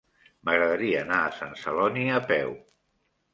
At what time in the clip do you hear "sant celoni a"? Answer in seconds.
1.41-2.23